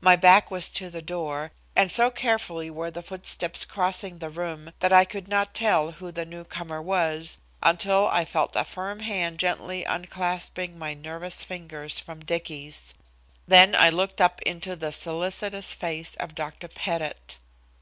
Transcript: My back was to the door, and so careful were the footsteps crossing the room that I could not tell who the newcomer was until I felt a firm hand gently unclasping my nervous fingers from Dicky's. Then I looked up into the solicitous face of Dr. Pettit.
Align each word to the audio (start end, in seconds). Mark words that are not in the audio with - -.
My 0.00 0.16
back 0.16 0.50
was 0.50 0.70
to 0.70 0.88
the 0.88 1.02
door, 1.02 1.52
and 1.76 1.92
so 1.92 2.10
careful 2.10 2.66
were 2.70 2.90
the 2.90 3.02
footsteps 3.02 3.66
crossing 3.66 4.16
the 4.18 4.30
room 4.30 4.72
that 4.80 4.94
I 4.94 5.04
could 5.04 5.28
not 5.28 5.52
tell 5.52 5.90
who 5.92 6.10
the 6.10 6.24
newcomer 6.24 6.80
was 6.80 7.38
until 7.62 8.06
I 8.10 8.24
felt 8.24 8.56
a 8.56 8.64
firm 8.64 9.00
hand 9.00 9.38
gently 9.38 9.84
unclasping 9.84 10.78
my 10.78 10.94
nervous 10.94 11.44
fingers 11.44 12.00
from 12.00 12.24
Dicky's. 12.24 12.94
Then 13.46 13.74
I 13.74 13.90
looked 13.90 14.22
up 14.22 14.40
into 14.40 14.74
the 14.74 14.90
solicitous 14.90 15.74
face 15.74 16.14
of 16.14 16.34
Dr. 16.34 16.68
Pettit. 16.68 17.36